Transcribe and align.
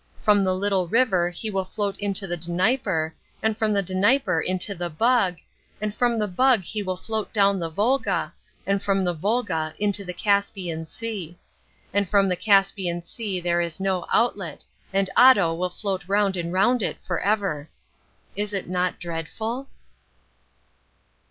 From 0.23 0.43
the 0.43 0.55
little 0.55 0.87
river 0.87 1.29
he 1.29 1.51
will 1.51 1.63
float 1.63 1.95
into 1.99 2.25
the 2.25 2.35
Dnieper, 2.35 3.13
and 3.43 3.55
from 3.55 3.71
the 3.71 3.83
Dnieper 3.83 4.39
into 4.41 4.73
the 4.73 4.89
Bug, 4.89 5.37
and 5.79 5.93
from 5.93 6.17
the 6.17 6.27
Bug 6.27 6.63
he 6.63 6.81
will 6.81 6.97
float 6.97 7.31
down 7.31 7.59
the 7.59 7.69
Volga, 7.69 8.33
and 8.65 8.81
from 8.81 9.03
the 9.03 9.13
Volga 9.13 9.75
into 9.77 10.03
the 10.03 10.11
Caspian 10.15 10.87
Sea. 10.87 11.37
And 11.93 12.09
from 12.09 12.29
the 12.29 12.35
Caspian 12.35 13.03
Sea 13.03 13.39
there 13.41 13.61
is 13.61 13.79
no 13.79 14.07
outlet, 14.11 14.65
and 14.91 15.07
Otto 15.15 15.53
will 15.53 15.69
float 15.69 16.05
round 16.07 16.35
and 16.35 16.51
round 16.51 16.81
it 16.81 16.97
for 17.05 17.19
ever. 17.19 17.69
Is 18.35 18.53
it 18.53 18.67
not 18.67 18.97
dreadful? 18.99 19.67